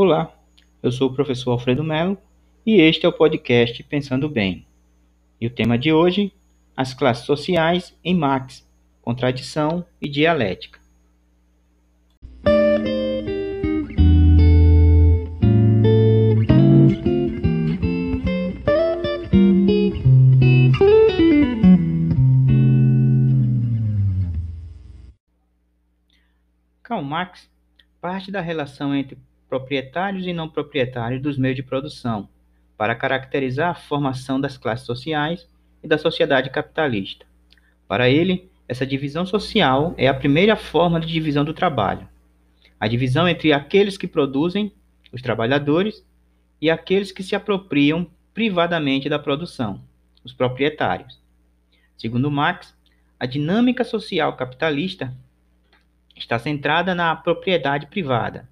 [0.00, 0.32] Olá,
[0.80, 2.16] eu sou o professor Alfredo Melo
[2.64, 4.64] e este é o podcast Pensando Bem.
[5.40, 6.32] E o tema de hoje,
[6.76, 8.64] as classes sociais em Marx,
[9.02, 10.78] contradição e dialética.
[26.84, 27.50] Karl Marx
[28.00, 29.18] parte da relação entre
[29.48, 32.28] proprietários e não proprietários dos meios de produção,
[32.76, 35.48] para caracterizar a formação das classes sociais
[35.82, 37.26] e da sociedade capitalista.
[37.86, 42.06] Para ele, essa divisão social é a primeira forma de divisão do trabalho.
[42.78, 44.72] A divisão entre aqueles que produzem,
[45.10, 46.04] os trabalhadores,
[46.60, 49.80] e aqueles que se apropriam privadamente da produção,
[50.22, 51.18] os proprietários.
[51.96, 52.76] Segundo Marx,
[53.18, 55.12] a dinâmica social capitalista
[56.14, 58.48] está centrada na propriedade privada,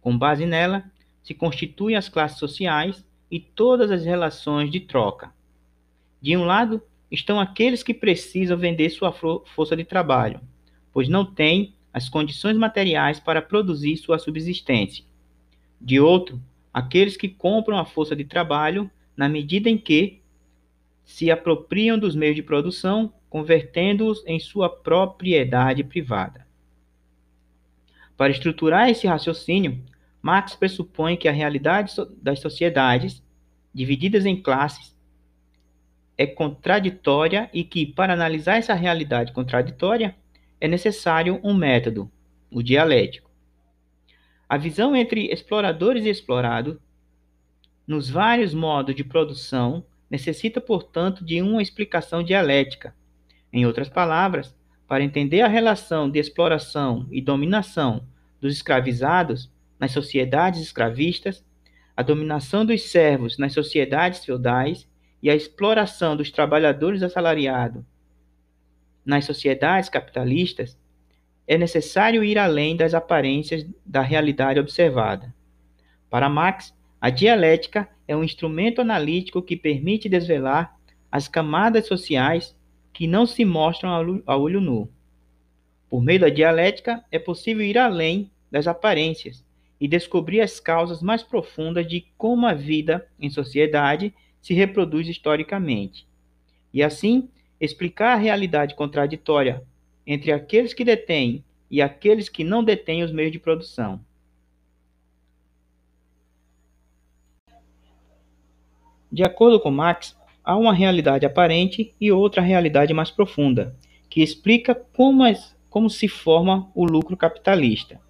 [0.00, 0.84] com base nela,
[1.22, 5.32] se constituem as classes sociais e todas as relações de troca.
[6.20, 10.40] De um lado, estão aqueles que precisam vender sua força de trabalho,
[10.92, 15.04] pois não têm as condições materiais para produzir sua subsistência.
[15.80, 16.40] De outro,
[16.72, 20.20] aqueles que compram a força de trabalho na medida em que
[21.04, 26.46] se apropriam dos meios de produção, convertendo-os em sua propriedade privada.
[28.16, 29.82] Para estruturar esse raciocínio,
[30.22, 33.22] Marx pressupõe que a realidade das sociedades,
[33.72, 34.96] divididas em classes,
[36.16, 40.14] é contraditória e que, para analisar essa realidade contraditória,
[40.60, 42.10] é necessário um método,
[42.50, 43.30] o dialético.
[44.46, 46.76] A visão entre exploradores e explorados,
[47.86, 52.94] nos vários modos de produção, necessita, portanto, de uma explicação dialética.
[53.52, 54.54] Em outras palavras,
[54.86, 58.04] para entender a relação de exploração e dominação
[58.40, 61.42] dos escravizados, nas sociedades escravistas,
[61.96, 64.86] a dominação dos servos nas sociedades feudais
[65.22, 67.82] e a exploração dos trabalhadores assalariados
[69.04, 70.78] nas sociedades capitalistas,
[71.48, 75.34] é necessário ir além das aparências da realidade observada.
[76.10, 80.76] Para Marx, a dialética é um instrumento analítico que permite desvelar
[81.10, 82.54] as camadas sociais
[82.92, 84.88] que não se mostram a olho nu.
[85.88, 89.42] Por meio da dialética, é possível ir além das aparências
[89.80, 96.06] e descobrir as causas mais profundas de como a vida em sociedade se reproduz historicamente.
[96.72, 97.28] E assim,
[97.60, 99.64] explicar a realidade contraditória
[100.06, 104.00] entre aqueles que detêm e aqueles que não detêm os meios de produção.
[109.10, 113.76] De acordo com Marx, há uma realidade aparente e outra realidade mais profunda,
[114.08, 115.24] que explica como,
[115.68, 118.00] como se forma o lucro capitalista.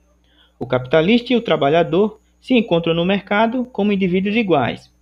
[0.60, 4.92] O capitalista e o trabalhador se encontram no mercado como indivíduos iguais.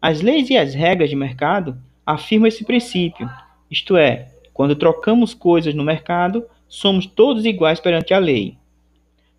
[0.00, 1.76] As leis e as regras de mercado
[2.06, 3.28] afirmam esse princípio,
[3.68, 8.56] isto é, quando trocamos coisas no mercado, somos todos iguais perante a lei.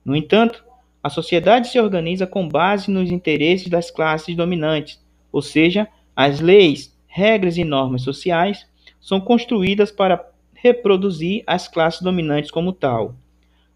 [0.03, 0.65] No entanto,
[1.01, 6.93] a sociedade se organiza com base nos interesses das classes dominantes, ou seja, as leis,
[7.07, 8.67] regras e normas sociais
[8.99, 13.15] são construídas para reproduzir as classes dominantes como tal.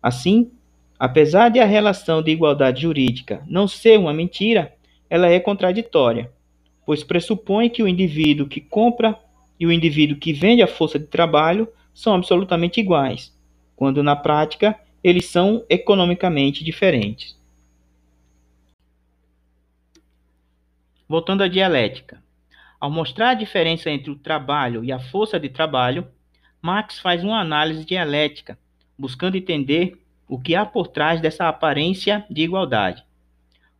[0.04, 0.52] Assim,
[1.00, 4.74] Apesar de a relação de igualdade jurídica não ser uma mentira,
[5.10, 6.32] ela é contraditória,
[6.86, 9.18] pois pressupõe que o indivíduo que compra
[9.60, 13.36] e o indivíduo que vende a força de trabalho são absolutamente iguais,
[13.76, 17.38] quando na prática eles são economicamente diferentes.
[21.08, 22.22] Voltando à dialética.
[22.80, 26.08] Ao mostrar a diferença entre o trabalho e a força de trabalho,
[26.62, 28.58] Marx faz uma análise dialética,
[28.98, 29.98] buscando entender
[30.28, 33.06] o que há por trás dessa aparência de igualdade.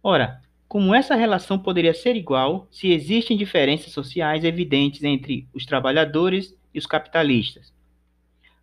[0.02, 6.58] Ora, como essa relação poderia ser igual se existem diferenças sociais evidentes entre os trabalhadores
[6.74, 7.74] e os capitalistas?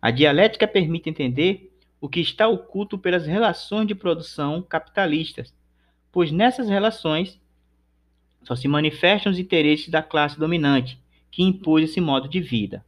[0.01, 5.53] A dialética permite entender o que está oculto pelas relações de produção capitalistas,
[6.11, 7.39] pois nessas relações
[8.43, 10.99] só se manifestam os interesses da classe dominante,
[11.31, 12.85] que impôs esse modo de vida.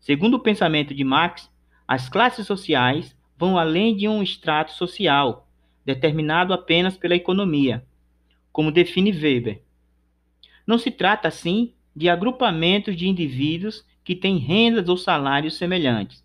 [0.00, 1.50] Segundo o pensamento de Marx,
[1.86, 5.46] as classes sociais vão além de um extrato social,
[5.84, 7.84] determinado apenas pela economia,
[8.52, 9.62] como define Weber.
[10.66, 16.24] Não se trata, assim, de agrupamentos de indivíduos que têm rendas ou salários semelhantes.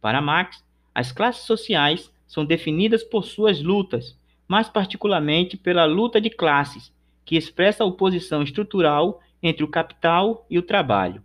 [0.00, 0.64] Para Marx,
[0.94, 6.92] as classes sociais são definidas por suas lutas, mais particularmente pela luta de classes,
[7.24, 11.22] que expressa a oposição estrutural entre o capital e o trabalho.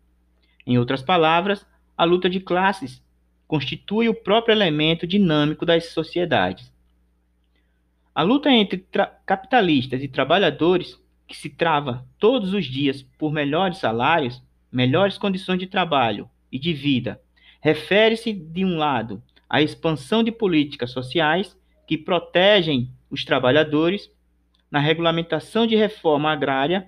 [0.65, 1.65] Em outras palavras,
[1.97, 3.01] a luta de classes
[3.49, 6.71] constitui o próprio elemento dinâmico das sociedades.
[8.13, 8.85] A luta entre
[9.25, 14.39] capitalistas e trabalhadores, que se trava todos os dias por melhores salários,
[14.71, 17.19] melhores condições de trabalho e de vida,
[17.59, 19.19] refere-se, de um lado,
[19.49, 21.57] à expansão de políticas sociais
[21.87, 24.11] que protegem os trabalhadores,
[24.69, 26.87] na regulamentação de reforma agrária,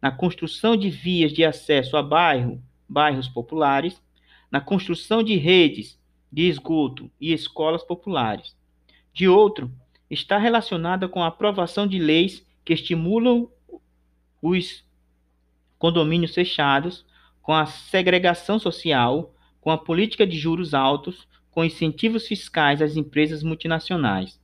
[0.00, 4.00] na construção de vias de acesso a bairro, bairros populares,
[4.50, 5.98] na construção de redes
[6.30, 8.54] de esgoto e escolas populares.
[9.12, 9.70] De outro,
[10.10, 13.48] está relacionada com a aprovação de leis que estimulam
[14.42, 14.84] os
[15.78, 17.04] condomínios fechados,
[17.42, 23.42] com a segregação social, com a política de juros altos, com incentivos fiscais às empresas
[23.42, 24.40] multinacionais.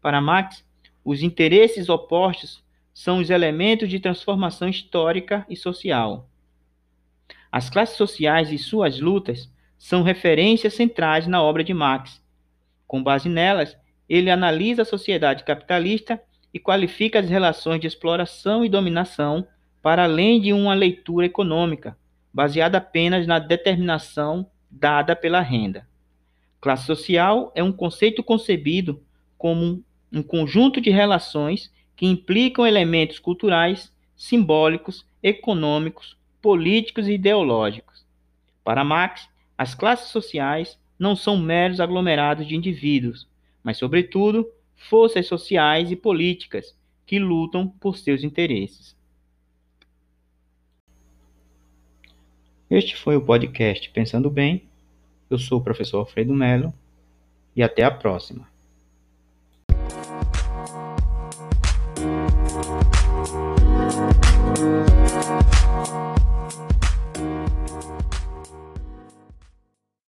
[0.00, 0.64] Para Marx,
[1.04, 2.62] os interesses opostos
[2.94, 6.27] são os elementos de transformação histórica e social.
[7.50, 12.22] As classes sociais e suas lutas são referências centrais na obra de Marx.
[12.86, 13.76] Com base nelas,
[14.08, 16.20] ele analisa a sociedade capitalista
[16.52, 19.46] e qualifica as relações de exploração e dominação
[19.82, 21.96] para além de uma leitura econômica,
[22.32, 25.86] baseada apenas na determinação dada pela renda.
[26.60, 29.02] Classe social é um conceito concebido
[29.36, 38.04] como um conjunto de relações que implicam elementos culturais, simbólicos, econômicos, políticos e ideológicos.
[38.64, 43.26] Para Marx, as classes sociais não são meros aglomerados de indivíduos,
[43.62, 46.76] mas, sobretudo, forças sociais e políticas
[47.06, 48.96] que lutam por seus interesses.
[52.70, 54.62] Este foi o podcast Pensando Bem.
[55.30, 56.72] Eu sou o professor Alfredo Melo
[57.56, 58.46] e até a próxima.